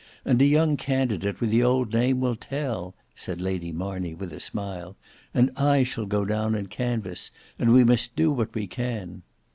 And 0.25 0.41
a 0.41 0.45
young 0.45 0.77
candidate 0.77 1.39
with 1.39 1.51
the 1.51 1.61
old 1.61 1.93
name 1.93 2.21
will 2.21 2.35
tell," 2.35 2.95
said 3.13 3.39
Lady 3.39 3.71
Marney, 3.71 4.15
with 4.15 4.33
a 4.33 4.39
smile: 4.39 4.95
"and 5.31 5.51
I 5.55 5.83
shall 5.83 6.07
go 6.07 6.25
down 6.25 6.55
and 6.55 6.71
canvass, 6.71 7.29
and 7.59 7.71
we 7.71 7.83
must 7.83 8.15
do 8.15 8.31
what 8.31 8.55
we 8.55 8.65
can." 8.65 9.21